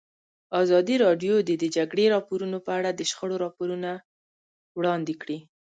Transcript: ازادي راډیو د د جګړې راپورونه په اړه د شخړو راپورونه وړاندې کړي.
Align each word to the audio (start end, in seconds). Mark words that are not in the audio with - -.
ازادي 0.61 0.95
راډیو 1.05 1.35
د 1.43 1.51
د 1.61 1.63
جګړې 1.75 2.05
راپورونه 2.15 2.57
په 2.65 2.71
اړه 2.79 2.89
د 2.93 3.01
شخړو 3.09 3.35
راپورونه 3.45 3.91
وړاندې 4.77 5.13
کړي. 5.21 5.37